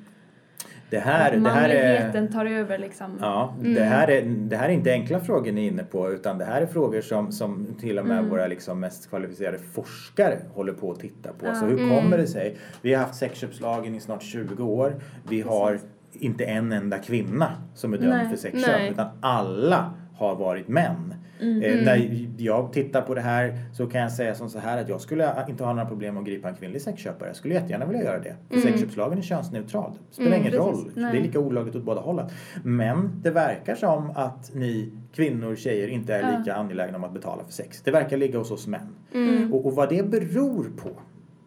Det 0.89 0.99
här, 0.99 1.37
det 1.37 1.49
här 1.49 1.69
är... 1.69 2.27
tar 2.27 2.45
över 2.45 2.77
liksom? 2.77 3.17
Ja, 3.21 3.55
Mm. 3.59 3.73
det, 3.73 3.83
här 3.83 4.07
är, 4.07 4.21
det 4.21 4.57
här 4.57 4.69
är 4.69 4.73
inte 4.73 4.91
enkla 4.91 5.19
frågor 5.19 5.51
ni 5.51 5.65
är 5.65 5.71
inne 5.71 5.83
på 5.83 6.11
utan 6.11 6.37
det 6.37 6.45
här 6.45 6.61
är 6.61 6.65
frågor 6.65 7.01
som, 7.01 7.31
som 7.31 7.67
till 7.79 7.99
och 7.99 8.05
med 8.05 8.17
Mm. 8.17 8.29
våra 8.29 8.47
liksom 8.47 8.79
mest 8.79 9.09
kvalificerade 9.09 9.57
forskare 9.57 10.37
håller 10.53 10.73
på 10.73 10.91
att 10.91 10.99
titta 10.99 11.29
på. 11.33 11.45
Ja. 11.45 11.55
Så 11.55 11.65
hur 11.65 11.79
Mm. 11.79 11.89
kommer 12.01 12.17
det 12.17 12.27
sig? 12.27 12.57
Vi 12.81 12.93
har 12.93 13.01
haft 13.03 13.15
sexköpslagen 13.15 13.95
i 13.95 13.99
snart 13.99 14.23
20 14.23 14.63
år. 14.63 14.95
Vi 15.29 15.41
har 15.41 15.79
inte 16.13 16.45
en 16.45 16.71
enda 16.71 16.97
kvinna 16.97 17.51
som 17.73 17.93
är 17.93 17.97
dömd 17.97 18.13
Nej. 18.13 18.29
för 18.29 18.37
sexköp 18.37 18.67
Nej. 18.77 18.89
utan 18.91 19.07
alla 19.21 19.93
har 20.17 20.35
varit 20.35 20.67
män. 20.67 21.13
Mm. 21.41 21.61
Eh, 21.61 21.71
Mm. 21.71 21.85
när 21.85 22.27
jag 22.37 22.73
tittar 22.73 23.01
på 23.01 23.13
det 23.15 23.21
här 23.21 23.59
så 23.73 23.87
kan 23.87 24.01
jag 24.01 24.11
säga 24.11 24.35
som 24.35 24.49
så 24.49 24.59
här 24.59 24.81
att 24.81 24.89
jag 24.89 25.01
skulle 25.01 25.45
inte 25.49 25.63
ha 25.63 25.73
några 25.73 25.89
problem 25.89 26.17
att 26.17 26.25
gripa 26.25 26.49
en 26.49 26.55
kvinnlig 26.55 26.81
sexköpare. 26.81 27.29
Jag 27.29 27.35
skulle 27.35 27.53
jättegärna 27.53 27.85
vilja 27.85 28.03
göra 28.03 28.19
det. 28.19 28.35
Mm. 28.49 28.63
sexköpslagen 28.63 29.17
är 29.17 29.21
könsneutral. 29.21 29.91
Det 30.09 30.13
spelar 30.15 30.27
Mm, 30.31 30.39
ingen 30.41 30.51
precis. 30.51 30.83
roll. 30.85 30.91
Nej. 30.95 31.11
Det 31.11 31.17
är 31.17 31.21
lika 31.23 31.39
olagligt 31.39 31.75
åt 31.75 31.83
båda 31.83 32.01
hållen. 32.01 32.25
Men 32.63 33.21
det 33.23 33.31
verkar 33.31 33.75
som 33.75 34.11
att 34.15 34.51
ni 34.55 34.91
kvinnor, 35.15 35.55
tjejer 35.55 35.87
inte 35.87 36.13
är 36.15 36.31
Ja. 36.31 36.37
lika 36.39 36.55
angelägna 36.55 36.97
om 36.97 37.03
att 37.03 37.13
betala 37.13 37.43
för 37.43 37.53
sex. 37.53 37.81
Det 37.81 37.91
verkar 37.91 38.17
ligga 38.17 38.37
hos 38.39 38.51
oss 38.51 38.67
män. 38.67 38.95
Mm. 39.13 39.53
Och, 39.53 39.65
och 39.65 39.75
vad 39.75 39.89
det 39.89 40.09
beror 40.09 40.63
på 40.77 40.89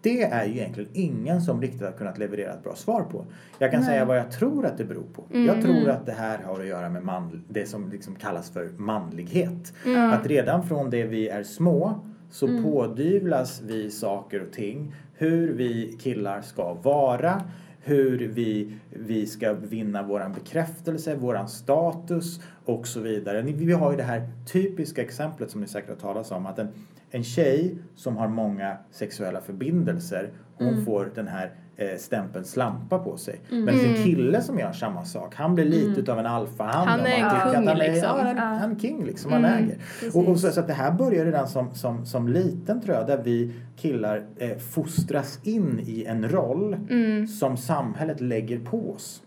det 0.02 0.22
är 0.22 0.44
ju 0.44 0.52
egentligen 0.52 0.90
ingen 0.92 1.40
som 1.40 1.60
riktigt 1.62 1.82
har 1.82 1.92
kunnat 1.92 2.18
leverera 2.18 2.52
ett 2.52 2.62
bra 2.62 2.74
svar 2.74 3.02
på. 3.02 3.24
Jag 3.58 3.70
kan 3.70 3.80
Nej. 3.80 3.88
säga 3.88 4.04
vad 4.04 4.18
jag 4.18 4.30
tror 4.30 4.66
att 4.66 4.78
det 4.78 4.84
beror 4.84 5.06
på. 5.14 5.24
Mm. 5.30 5.46
Jag 5.46 5.62
tror 5.62 5.88
att 5.88 6.06
det 6.06 6.12
här 6.12 6.38
har 6.38 6.60
att 6.60 6.66
göra 6.66 6.88
med 6.88 7.04
man, 7.04 7.44
det 7.48 7.66
som 7.66 7.90
liksom 7.90 8.14
kallas 8.14 8.50
för 8.50 8.68
manlighet. 8.76 9.74
Mm. 9.86 10.10
Att 10.10 10.26
redan 10.26 10.68
från 10.68 10.90
det 10.90 11.04
vi 11.04 11.28
är 11.28 11.42
små 11.42 12.00
så 12.30 12.46
Mm. 12.46 12.64
pådyvlas 12.64 13.62
vi 13.66 13.90
saker 13.90 14.42
och 14.42 14.52
ting. 14.52 14.94
Hur 15.14 15.52
vi 15.52 15.98
killar 16.00 16.40
ska 16.42 16.74
vara. 16.74 17.42
Hur 17.80 18.28
vi, 18.28 18.72
vi 18.90 19.26
ska 19.26 19.52
vinna 19.52 20.02
våran 20.02 20.32
bekräftelse, 20.32 21.14
våran 21.14 21.48
status 21.48 22.40
och 22.64 22.86
så 22.86 23.00
vidare. 23.00 23.42
Vi 23.42 23.72
har 23.72 23.90
ju 23.90 23.96
det 23.96 24.02
här 24.02 24.28
typiska 24.52 25.02
exemplet 25.02 25.50
som 25.50 25.60
ni 25.60 25.66
säkert 25.66 25.88
har 25.90 25.96
talat 25.96 26.32
om. 26.32 26.46
Att 26.46 26.58
en, 26.58 26.68
en 27.10 27.24
tjej 27.24 27.78
som 27.94 28.16
har 28.16 28.28
många 28.28 28.76
sexuella 28.90 29.40
förbindelser 29.40 30.30
hon 30.58 30.68
Mm. 30.68 30.84
får 30.84 31.12
den 31.14 31.28
här 31.28 31.52
eh, 31.80 31.96
stämpeln 31.98 32.44
slampa 32.44 32.98
på 32.98 33.16
sig. 33.16 33.40
Mm. 33.50 33.64
Men 33.64 33.74
en 33.74 33.84
Mm. 33.84 34.04
kille 34.04 34.42
som 34.42 34.58
gör 34.58 34.72
samma 34.72 35.04
sak, 35.04 35.34
han 35.34 35.54
blir 35.54 35.64
lite 35.64 35.86
Mm. 35.86 35.98
utav 35.98 36.18
en 36.18 36.26
alfahanne. 36.26 36.90
Han 36.90 37.00
är 37.00 37.04
tycker 37.30 37.44
kung, 37.54 37.66
han 37.66 37.68
är, 37.68 37.76
liksom. 37.92 38.18
Ja, 38.18 38.22
han, 38.24 38.58
han 38.58 38.78
king 38.78 39.04
liksom, 39.04 39.32
han 39.32 39.44
Mm. 39.44 39.64
äger. 39.64 39.74
Precis. 39.76 40.14
Och, 40.14 40.28
och 40.28 40.40
så, 40.40 40.50
så 40.50 40.60
att 40.60 40.66
det 40.66 40.72
här 40.72 40.92
börjar 40.92 41.24
redan 41.24 41.48
som, 41.48 41.74
som, 41.74 42.06
som 42.06 42.28
liten 42.28 42.80
tror 42.80 42.96
jag, 42.96 43.06
där 43.06 43.22
vi 43.24 43.52
killar 43.76 44.26
eh, 44.36 44.56
fostras 44.58 45.40
in 45.42 45.80
i 45.86 46.04
en 46.04 46.28
roll 46.28 46.74
Mm. 46.90 47.26
som 47.26 47.56
samhället 47.56 48.20
lägger 48.20 48.58
på 48.60 48.90
oss. 48.92 49.22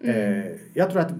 Eh, 0.00 0.14
jag 0.74 0.90
tror 0.90 1.00
att 1.00 1.12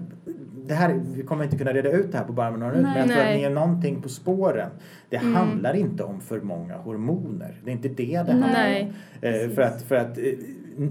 det 0.67 0.73
här, 0.73 1.01
vi 1.15 1.23
kommer 1.23 1.43
inte 1.43 1.57
kunna 1.57 1.73
reda 1.73 1.91
ut 1.91 2.11
det 2.11 2.17
här 2.17 2.25
på 2.25 2.33
bara 2.33 2.49
några 2.49 2.71
minuter, 2.73 2.89
men 2.89 2.97
jag 2.97 3.07
tror 3.07 3.17
att 3.19 3.25
Nej. 3.25 3.37
ni 3.37 3.43
är 3.43 3.49
någonting 3.49 4.01
på 4.01 4.09
spåren. 4.09 4.69
Det 5.09 5.17
Mm. 5.17 5.33
handlar 5.35 5.73
inte 5.73 6.03
om 6.03 6.21
för 6.21 6.41
många 6.41 6.77
hormoner. 6.77 7.61
Det 7.63 7.71
är 7.71 7.73
inte 7.73 7.89
det 7.89 8.23
det 8.25 8.31
handlar 8.31 8.49
Nej. 8.49 8.93
om. 9.21 9.27
Eh, 9.27 9.49
för 9.55 9.61
att, 9.61 9.81
för 9.81 9.95
att 9.95 10.17
eh, 10.17 10.23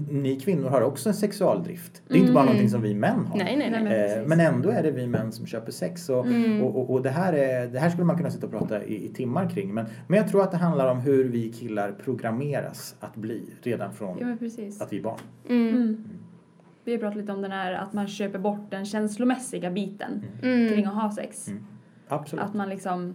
ni 0.09 0.39
kvinnor 0.39 0.69
har 0.69 0.81
också 0.81 1.09
en 1.09 1.15
sexualdrift. 1.15 2.01
Det 2.07 2.13
är 2.13 2.17
inte 2.17 2.31
bara 2.33 2.41
Mm. 2.41 2.45
någonting 2.53 2.69
som 2.69 2.81
vi 2.81 2.93
män 2.93 3.25
har. 3.25 3.37
Nej, 3.37 3.57
nej, 3.57 3.83
Nej, 3.83 4.17
Eh. 4.19 4.27
Men 4.27 4.39
ändå 4.39 4.69
är 4.69 4.83
det 4.83 4.91
vi 4.91 5.07
män 5.07 5.31
som 5.31 5.45
köper 5.45 5.71
sex. 5.71 6.09
Och, 6.09 6.25
Mm. 6.25 6.61
och, 6.61 6.75
och, 6.81 6.89
och 6.93 7.01
det, 7.01 7.09
här 7.09 7.33
är, 7.33 7.67
det 7.67 7.79
här 7.79 7.89
skulle 7.89 8.05
man 8.05 8.17
kunna 8.17 8.31
sitta 8.31 8.45
och 8.45 8.51
prata 8.51 8.83
i, 8.83 9.05
i 9.05 9.09
timmar 9.13 9.49
kring. 9.49 9.73
Men, 9.73 9.85
men 10.07 10.17
jag 10.17 10.27
tror 10.27 10.41
att 10.41 10.51
det 10.51 10.57
handlar 10.57 10.91
om 10.91 10.99
hur 10.99 11.23
vi 11.23 11.51
killar 11.51 11.91
programmeras 12.03 12.95
att 12.99 13.15
bli 13.15 13.41
redan 13.61 13.93
från 13.93 14.17
Ja 14.19 14.27
att 14.79 14.93
vi 14.93 14.97
är 14.97 15.03
barn. 15.03 15.19
Mm. 16.85 16.85
Mm. 16.85 16.85
Vi 16.85 16.91
har 16.91 16.99
pratat 16.99 17.17
lite 17.17 17.31
om 17.31 17.41
den 17.41 17.51
här 17.51 17.73
att 17.73 17.93
man 17.93 18.07
köper 18.07 18.39
bort 18.39 18.69
den 18.69 18.85
känslomässiga 18.85 19.71
biten 19.71 20.23
Mm. 20.41 20.69
kring 20.73 20.85
att 20.85 20.93
ha 20.93 21.11
sex. 21.11 21.47
Mm. 21.47 21.65
Absolut. 22.07 22.45
Att 22.45 22.53
man 22.53 22.69
liksom 22.69 23.13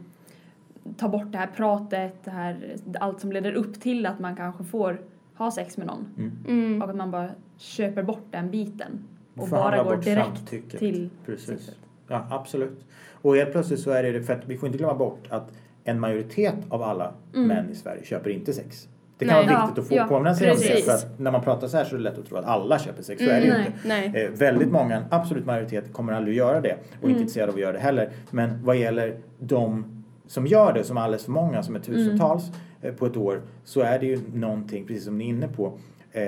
tar 0.97 1.09
bort 1.09 1.33
det 1.33 1.39
här 1.39 1.47
pratet, 1.57 2.25
det 2.25 2.31
här, 2.31 2.77
allt 3.01 3.21
som 3.21 3.33
leder 3.33 3.53
upp 3.53 3.81
till 3.81 4.07
att 4.07 4.19
man 4.21 4.37
kanske 4.37 4.65
får 4.65 5.01
ha 5.35 5.51
sex 5.51 5.77
med 5.77 5.87
någon. 5.87 6.07
Mm. 6.19 6.33
Mm. 6.49 6.83
Och 6.83 6.91
att 6.91 6.97
man 6.97 7.11
bara 7.11 7.29
köper 7.59 8.03
bort 8.03 8.27
den 8.31 8.51
biten. 8.51 9.05
Och 9.37 9.49
bara 9.49 9.83
går 9.85 9.97
direkt 9.97 10.27
samtycket. 10.39 10.79
till 10.79 11.11
Precis. 11.27 11.47
sexet. 11.47 11.77
Ja, 12.09 12.27
absolut. 12.31 12.85
Och 13.23 13.37
helt 13.37 13.53
plötsligt 13.53 13.81
så 13.81 13.91
är 13.91 14.03
det, 14.03 14.23
för 14.23 14.33
att 14.33 14.49
vi 14.49 14.59
får 14.59 14.67
inte 14.67 14.79
glömma 14.79 14.95
bort 14.95 15.27
att 15.31 15.53
en 15.85 16.01
majoritet 16.01 16.55
av 16.69 16.83
alla 16.83 17.13
Mm. 17.35 17.49
män 17.49 17.71
i 17.71 17.75
Sverige 17.75 18.05
köper 18.05 18.31
inte 18.31 18.53
sex. 18.53 18.89
Det 19.19 19.25
kan 19.25 19.37
Nej. 19.47 19.55
vara 19.55 19.67
viktigt 19.67 19.83
att 19.83 19.89
få 19.89 19.95
ja, 19.95 20.05
påminna 20.09 20.35
sig 20.35 20.51
om 20.51 20.57
det. 20.61 20.85
För 20.85 20.93
att 20.93 21.19
när 21.21 21.31
man 21.31 21.41
pratar 21.43 21.69
så 21.69 21.77
här 21.77 21.85
så 21.85 21.95
är 21.95 21.99
det 21.99 22.05
lätt 22.05 22.19
att 22.19 22.27
tro 22.27 22.37
att 22.37 22.45
alla 22.45 22.79
köper 22.79 23.03
sex. 23.03 23.19
Så 23.25 23.31
Mm, 23.31 23.37
är 23.37 23.41
det 23.41 23.47
ju 23.47 23.53
nej. 23.53 23.67
inte. 23.67 24.13
Nej. 24.15 24.25
Eh, 24.25 24.31
väldigt 24.31 24.71
många, 24.73 24.97
en 24.97 25.05
absolut 25.11 25.47
majoritet, 25.47 25.93
kommer 25.93 26.13
aldrig 26.13 26.33
att 26.35 26.47
göra 26.49 26.61
det 26.61 26.73
och 26.73 26.97
Mm. 26.99 27.11
inte 27.11 27.21
intresserade 27.21 27.53
av 27.53 27.55
att 27.57 27.61
göra 27.63 27.73
det 27.73 27.79
heller. 27.79 28.11
Men 28.31 28.65
vad 28.65 28.77
gäller 28.77 29.17
de 29.39 29.85
som 30.27 30.47
gör 30.47 30.73
det, 30.73 30.85
som 30.85 30.97
är 30.97 31.01
alldeles 31.01 31.25
för 31.25 31.33
många, 31.33 31.63
som 31.63 31.75
är 31.77 31.81
tusentals 31.81 32.45
eh, 32.83 32.95
på 32.95 33.07
ett 33.07 33.17
år, 33.17 33.43
så 33.65 33.81
är 33.81 33.99
det 33.99 34.07
ju 34.07 34.21
någonting, 34.35 34.87
precis 34.87 35.05
som 35.05 35.19
ni 35.19 35.25
är 35.25 35.29
inne 35.29 35.49
på, 35.49 35.73
eh, 36.13 36.23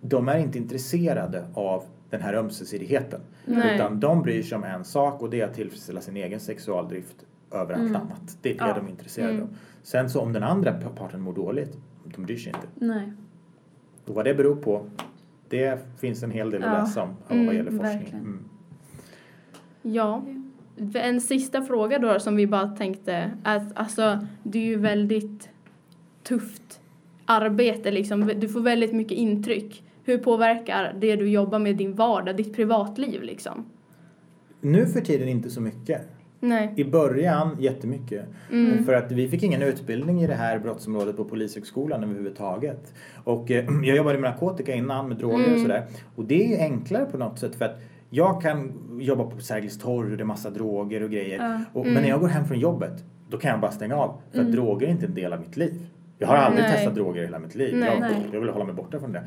de 0.00 0.28
är 0.28 0.38
inte 0.38 0.58
intresserade 0.58 1.44
av 1.54 1.84
den 2.10 2.20
här 2.22 2.34
ömsesidigheten. 2.34 3.20
Nej. 3.44 3.74
Utan 3.74 4.00
de 4.00 4.22
bryr 4.22 4.42
sig 4.42 4.56
om 4.56 4.64
en 4.64 4.84
sak 4.84 5.22
och 5.22 5.30
det 5.30 5.40
är 5.40 5.44
att 5.44 5.54
tillfredsställa 5.54 6.00
sin 6.00 6.16
egen 6.16 6.40
sexualdrift 6.40 7.16
över 7.52 7.74
allt 7.74 7.82
Mm. 7.82 7.96
annat. 7.96 8.36
Det 8.42 8.50
är 8.50 8.54
det 8.54 8.64
Ja. 8.68 8.74
de 8.74 8.86
är 8.86 8.90
intresserade 8.90 9.32
Mm. 9.32 9.42
av. 9.44 9.48
Sen 9.82 10.10
så 10.10 10.20
om 10.20 10.32
den 10.32 10.42
andra 10.42 10.72
parten 10.72 11.20
mår 11.20 11.32
dåligt, 11.32 11.76
de 12.04 12.22
bryr 12.24 12.36
sig 12.36 12.52
inte. 12.56 12.86
Nej. 12.86 13.12
Och 14.06 14.14
vad 14.14 14.24
det 14.24 14.34
beror 14.34 14.56
på, 14.56 14.86
det 15.48 15.78
finns 16.00 16.22
en 16.22 16.30
hel 16.30 16.50
del 16.50 16.62
att 16.64 16.72
Ja. 16.72 16.78
läsa 16.78 17.02
om 17.02 17.16
vad 17.28 17.38
Mm, 17.38 17.56
gäller 17.56 17.70
forskning. 17.70 17.98
verkligen. 17.98 18.20
Mm. 18.24 18.44
Ja. 19.82 20.24
En 20.94 21.20
sista 21.20 21.62
fråga 21.62 21.98
då 21.98 22.20
som 22.20 22.36
vi 22.36 22.46
bara 22.46 22.68
tänkte 22.68 23.30
att 23.42 23.76
alltså 23.78 24.18
det 24.42 24.58
är 24.58 24.64
ju 24.66 24.76
väldigt 24.76 25.48
tufft 26.22 26.80
arbete 27.26 27.90
liksom. 27.90 28.30
Du 28.36 28.48
får 28.48 28.60
väldigt 28.60 28.92
mycket 28.92 29.18
intryck. 29.18 29.82
Hur 30.04 30.18
påverkar 30.18 30.96
det 31.00 31.16
du 31.16 31.28
jobbar 31.28 31.58
med 31.58 31.76
din 31.76 31.94
vardag, 31.94 32.36
ditt 32.36 32.54
privatliv 32.56 33.22
liksom? 33.22 33.64
Nu 34.60 34.86
för 34.86 35.00
tiden 35.00 35.28
inte 35.28 35.50
så 35.50 35.60
mycket. 35.60 36.02
Nej. 36.48 36.72
I 36.76 36.84
början 36.84 37.56
jättemycket. 37.60 38.24
Mm. 38.52 38.84
För 38.84 38.92
att 38.92 39.12
vi 39.12 39.28
fick 39.28 39.42
ingen 39.42 39.62
utbildning 39.62 40.22
i 40.22 40.26
det 40.26 40.34
här 40.34 40.58
brottsområdet 40.58 41.16
på 41.16 41.24
Polishögskolan 41.24 42.04
överhuvudtaget. 42.04 42.94
Och 43.24 43.50
eh, 43.50 43.64
jag 43.84 43.96
jobbade 43.96 44.18
med 44.18 44.30
narkotika 44.30 44.74
innan, 44.74 45.08
med 45.08 45.16
droger 45.16 45.44
och 45.44 45.48
Mm. 45.48 45.62
sådär. 45.62 45.84
Och 46.16 46.24
det 46.24 46.54
är 46.54 46.60
enklare 46.64 47.04
på 47.04 47.18
något 47.18 47.38
sätt 47.38 47.54
för 47.54 47.64
att 47.64 47.80
jag 48.10 48.42
kan 48.42 48.72
jobba 49.00 49.24
på 49.24 49.40
Sergels 49.40 49.78
torg 49.78 50.10
och 50.10 50.16
det 50.16 50.22
är 50.22 50.24
massa 50.24 50.50
droger 50.50 51.02
och 51.02 51.10
grejer. 51.10 51.38
Ja. 51.38 51.60
Och, 51.72 51.80
Mm. 51.82 51.94
Men 51.94 52.02
när 52.02 52.10
jag 52.10 52.20
går 52.20 52.28
hem 52.28 52.44
från 52.44 52.58
jobbet, 52.58 53.04
då 53.30 53.38
kan 53.38 53.50
jag 53.50 53.60
bara 53.60 53.70
stänga 53.72 53.96
av. 53.96 54.20
För 54.32 54.38
att 54.38 54.44
Mm. 54.44 54.52
droger 54.56 54.86
är 54.86 54.90
inte 54.90 55.06
en 55.06 55.14
del 55.14 55.32
av 55.32 55.40
mitt 55.40 55.56
liv. 55.56 55.86
Jag 56.18 56.28
har 56.28 56.36
aldrig 56.36 56.64
Nej. 56.64 56.72
testat 56.76 56.94
droger 56.94 57.22
i 57.22 57.24
hela 57.24 57.38
mitt 57.38 57.54
liv. 57.54 57.76
Nej. 57.76 57.88
Jag, 57.92 58.00
Nej. 58.00 58.26
jag 58.32 58.40
vill 58.40 58.48
hålla 58.50 58.64
mig 58.64 58.74
borta 58.74 59.00
från 59.00 59.12
det. 59.12 59.22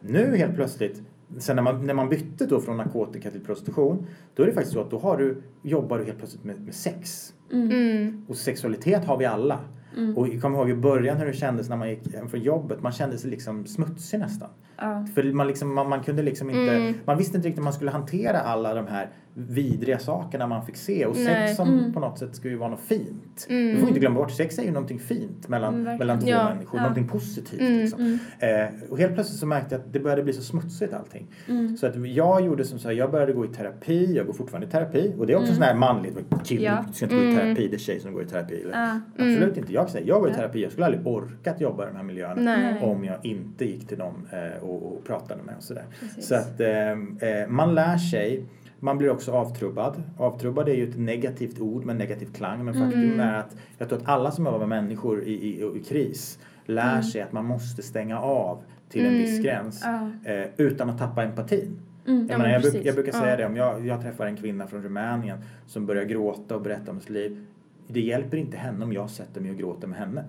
Nu 0.00 0.36
helt 0.36 0.54
plötsligt, 0.54 1.02
sen 1.38 1.56
när 1.56 1.62
man, 1.62 1.86
när 1.86 1.94
man 1.94 2.08
bytte 2.08 2.46
då 2.46 2.60
från 2.60 2.76
narkotika 2.76 3.30
till 3.30 3.40
prostitution, 3.44 4.06
då 4.34 4.42
är 4.42 4.46
det 4.46 4.52
faktiskt 4.52 4.74
så 4.74 4.80
att 4.80 4.90
då 4.90 4.98
har 4.98 5.16
du, 5.16 5.42
jobbar 5.62 5.98
du 5.98 6.04
helt 6.04 6.18
plötsligt 6.18 6.44
med, 6.44 6.60
med 6.60 6.74
sex. 6.74 7.32
Mm. 7.52 7.70
Mm. 7.70 8.26
Och 8.28 8.36
sexualitet 8.36 9.04
har 9.04 9.16
vi 9.16 9.24
alla. 9.24 9.60
Mm. 9.96 10.16
Och 10.16 10.28
jag 10.28 10.42
kommer 10.42 10.58
ihåg 10.58 10.70
i 10.70 10.74
början 10.74 11.16
hur 11.16 11.26
det 11.26 11.32
kändes 11.32 11.68
när 11.68 11.76
man 11.76 11.90
gick 11.90 12.14
hem 12.14 12.28
från 12.28 12.40
jobbet. 12.40 12.82
Man 12.82 12.92
kände 12.92 13.18
sig 13.18 13.30
liksom 13.30 13.66
smutsig 13.66 14.18
nästan. 14.20 14.48
Ja. 14.76 15.06
För 15.14 15.32
man, 15.32 15.46
liksom, 15.46 15.74
man, 15.74 15.88
man 15.88 16.02
kunde 16.02 16.22
liksom 16.22 16.50
inte, 16.50 16.74
Mm. 16.76 16.94
man 17.04 17.18
visste 17.18 17.36
inte 17.36 17.48
riktigt 17.48 17.58
hur 17.58 17.64
man 17.64 17.72
skulle 17.72 17.90
hantera 17.90 18.38
alla 18.40 18.74
de 18.74 18.86
här 18.86 19.08
vidriga 19.36 19.98
sakerna 19.98 20.46
man 20.46 20.66
fick 20.66 20.76
se. 20.76 21.06
Och 21.06 21.16
Nej. 21.16 21.24
sex 21.46 21.56
som 21.56 21.68
Mm. 21.78 21.92
på 21.92 22.00
något 22.00 22.18
sätt 22.18 22.34
ska 22.36 22.48
ju 22.48 22.56
vara 22.56 22.70
något 22.70 22.80
fint. 22.80 23.46
Mm. 23.48 23.74
Du 23.74 23.80
får 23.80 23.88
inte 23.88 24.00
glömma 24.00 24.16
bort, 24.20 24.30
sex 24.30 24.58
är 24.58 24.62
ju 24.62 24.70
någonting 24.70 24.98
fint 24.98 25.48
mellan, 25.48 25.74
Mm, 25.74 25.98
mellan 25.98 26.20
två 26.20 26.28
Ja, 26.28 26.44
människor. 26.54 26.78
ja. 26.78 26.82
Någonting 26.82 27.08
positivt 27.08 27.60
Mm, 27.60 27.78
liksom. 27.78 28.18
Mm. 28.40 28.68
Eh, 28.74 28.90
och 28.90 28.98
helt 28.98 29.14
plötsligt 29.14 29.40
så 29.40 29.46
märkte 29.46 29.74
jag 29.74 29.80
att 29.80 29.92
det 29.92 30.00
började 30.00 30.22
bli 30.22 30.32
så 30.32 30.42
smutsigt 30.42 30.94
allting. 30.94 31.26
Mm. 31.48 31.76
Så 31.76 31.86
att 31.86 32.06
jag 32.08 32.44
gjorde 32.44 32.64
som 32.64 32.78
så 32.78 32.88
här, 32.88 32.94
jag 32.94 33.10
började 33.10 33.32
gå 33.32 33.44
i 33.44 33.48
terapi, 33.48 34.16
jag 34.16 34.26
går 34.26 34.32
fortfarande 34.32 34.66
i 34.66 34.70
terapi. 34.70 35.14
Och 35.18 35.26
det 35.26 35.32
är 35.32 35.36
också 35.36 35.46
Mm. 35.46 35.54
sån 35.56 35.62
här 35.64 35.74
manligt, 35.74 36.16
kille, 36.44 36.64
Ja. 36.64 36.84
ska 36.92 37.04
inte 37.06 37.16
gå 37.16 37.22
i 37.22 37.34
terapi, 37.34 37.68
det 37.68 37.76
är 37.76 37.78
tjejer 37.78 38.00
som 38.00 38.12
går 38.12 38.22
i 38.22 38.26
terapi. 38.26 38.60
Eller? 38.62 38.72
Ja. 38.72 39.00
Absolut 39.14 39.56
inte. 39.56 39.72
Jag 39.72 39.90
säger, 39.90 40.06
jag 40.08 40.20
går 40.20 40.30
i 40.30 40.34
terapi, 40.34 40.62
jag 40.62 40.72
skulle 40.72 40.86
aldrig 40.86 41.06
orkat 41.06 41.60
jobba 41.60 41.84
i 41.84 41.86
de 41.86 41.96
här 41.96 42.02
miljöerna. 42.04 42.42
Nej. 42.42 42.80
Om 42.82 43.04
jag 43.04 43.16
inte 43.22 43.64
gick 43.64 43.88
till 43.88 43.98
dem 43.98 44.14
eh, 44.32 44.62
och, 44.64 44.92
och 44.92 45.04
pratade 45.04 45.42
med 45.42 45.54
och 45.56 45.62
sådär. 45.62 45.84
Så 46.18 46.34
att 46.34 46.60
eh, 46.60 46.68
eh, 46.90 47.48
man 47.48 47.74
lär 47.74 47.96
sig. 47.98 48.44
Man 48.84 48.98
blir 48.98 49.10
också 49.10 49.32
avtrubbad. 49.32 50.02
Avtrubbad 50.18 50.68
är 50.68 50.74
ju 50.74 50.88
ett 50.90 50.98
negativt 50.98 51.60
ord 51.60 51.84
med 51.84 51.92
en 51.92 51.98
negativ 51.98 52.26
klang. 52.26 52.64
Men 52.64 52.74
faktum 52.74 53.02
Mm. 53.04 53.20
är 53.20 53.34
att 53.34 53.56
jag 53.78 53.88
tror 53.88 53.98
att 53.98 54.08
alla 54.08 54.30
som 54.30 54.44
jobbar 54.44 54.58
med 54.58 54.68
människor 54.68 55.22
i, 55.22 55.32
i, 55.32 55.76
i 55.76 55.82
kris 55.88 56.38
lär 56.66 56.90
Mm. 56.92 57.02
sig 57.02 57.20
att 57.22 57.32
man 57.32 57.44
måste 57.44 57.82
stänga 57.82 58.20
av 58.20 58.62
till 58.88 59.00
en 59.00 59.06
Mm. 59.06 59.18
viss 59.22 59.38
gräns. 59.40 59.82
Ja. 59.84 60.10
Eh, 60.32 60.46
utan 60.56 60.90
att 60.90 60.98
tappa 60.98 61.22
empatin. 61.22 61.76
Mm. 62.06 62.26
Jag, 62.26 62.34
Ja, 62.34 62.38
men 62.38 62.50
jag, 62.50 62.62
jag 62.86 62.94
brukar 62.94 63.12
säga 63.12 63.30
Ja. 63.30 63.36
det 63.36 63.46
om 63.46 63.56
jag, 63.56 63.86
jag 63.86 64.02
träffar 64.02 64.26
en 64.26 64.36
kvinna 64.36 64.66
från 64.66 64.82
Rumänien 64.82 65.38
som 65.66 65.86
börjar 65.86 66.04
gråta 66.04 66.54
och 66.56 66.62
berätta 66.62 66.90
om 66.90 67.00
sitt 67.00 67.10
liv. 67.10 67.46
Det 67.88 68.00
hjälper 68.00 68.36
inte 68.36 68.56
henne 68.56 68.84
om 68.84 68.92
jag 68.92 69.10
sätter 69.10 69.40
mig 69.40 69.50
och 69.50 69.56
gråter 69.58 69.88
med 69.88 69.98
henne. 69.98 70.24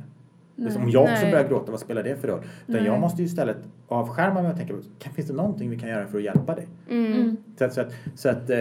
Nej. 0.55 0.75
Om 0.77 0.89
jag 0.89 1.03
också 1.03 1.13
Nej. 1.21 1.31
börjar 1.31 1.47
gråta, 1.49 1.71
vad 1.71 1.79
spelar 1.79 2.03
det 2.03 2.15
för 2.15 2.27
roll? 2.27 2.39
Utan 2.67 2.81
Nej. 2.81 2.85
jag 2.91 2.99
måste 2.99 3.21
ju 3.21 3.25
istället 3.27 3.57
avskärma 3.87 4.41
mig 4.41 4.51
och 4.51 4.57
tänka, 4.57 4.73
kan, 4.99 5.13
finns 5.13 5.27
det 5.27 5.33
någonting 5.33 5.69
vi 5.69 5.79
kan 5.79 5.89
göra 5.89 6.07
för 6.07 6.17
att 6.17 6.23
hjälpa 6.23 6.55
dig? 6.55 6.67
Mm. 6.89 7.13
Mm. 7.13 7.37
Så 7.57 7.65
att, 7.65 7.73
så 7.73 7.81
att, 7.81 7.93
så 8.15 8.29
att 8.29 8.49
eh, 8.49 8.57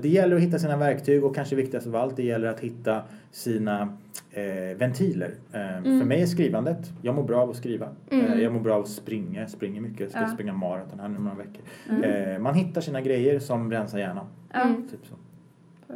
det 0.00 0.08
gäller 0.08 0.36
att 0.36 0.42
hitta 0.42 0.58
sina 0.58 0.76
verktyg 0.76 1.24
och 1.24 1.34
kanske 1.34 1.56
viktigast 1.56 1.86
av 1.86 1.96
allt, 1.96 2.16
det 2.16 2.22
gäller 2.22 2.48
att 2.48 2.60
hitta 2.60 3.02
sina 3.30 3.82
eh, 4.30 4.76
ventiler. 4.78 5.34
Eh, 5.52 5.78
Mm. 5.78 6.00
För 6.00 6.06
mig 6.06 6.22
är 6.22 6.26
skrivandet, 6.26 6.92
jag 7.02 7.14
mår 7.14 7.22
bra 7.22 7.40
av 7.42 7.50
att 7.50 7.56
skriva. 7.56 7.88
Mm. 8.10 8.26
Eh, 8.26 8.40
jag 8.40 8.52
mår 8.52 8.60
bra 8.60 8.74
av 8.74 8.82
att 8.82 8.88
springa, 8.88 9.40
jag 9.40 9.50
springer 9.50 9.80
mycket, 9.80 10.00
jag 10.00 10.10
ska 10.10 10.20
Ja. 10.20 10.28
springa 10.28 10.52
maraton 10.52 11.00
här 11.00 11.08
nu 11.08 11.18
några 11.18 11.36
veckor. 11.36 11.62
Mm. 11.88 12.32
Eh, 12.32 12.38
man 12.38 12.54
hittar 12.54 12.80
sina 12.80 13.00
grejer 13.00 13.38
som 13.38 13.70
rensar 13.70 13.98
hjärnan. 13.98 14.26
Mm. 14.54 14.88
Typ 14.88 15.00
så. 15.06 15.14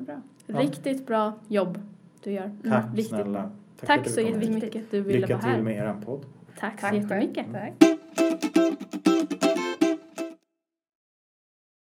Bra. 0.00 0.20
Ja. 0.46 0.60
Riktigt 0.60 1.06
bra 1.06 1.32
jobb 1.48 1.78
du 2.24 2.32
gör. 2.32 2.50
Tack 2.68 2.84
Riktigt 2.86 3.06
snälla. 3.06 3.50
Tack, 3.86 4.04
Tack 4.04 4.08
så 4.08 4.20
jättemycket 4.20 4.76
att 4.84 4.90
du 4.90 5.00
ville 5.00 5.20
Lycka 5.20 5.36
vara 5.36 5.42
här. 5.46 5.58
Lycka 5.58 5.70
till 5.70 5.76
med 5.78 5.88
er 5.88 6.04
podd. 6.06 6.24
Tack, 6.58 6.80
Tack 6.80 6.90
så 6.90 6.96
jättemycket. 6.96 7.46
Tack. 7.52 7.72